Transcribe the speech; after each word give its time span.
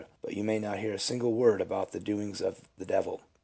but 0.23 0.33
you 0.33 0.43
may 0.43 0.57
not 0.57 0.79
hear 0.79 0.93
a 0.93 0.99
single 0.99 1.31
word 1.33 1.61
about 1.61 1.91
the 1.91 1.99
doings 1.99 2.41
of 2.41 2.59
the 2.75 2.85
devil. 2.85 3.21